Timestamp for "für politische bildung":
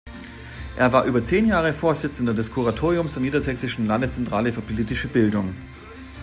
4.51-5.53